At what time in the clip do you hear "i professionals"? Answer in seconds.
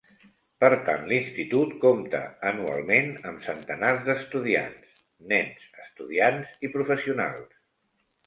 6.69-7.55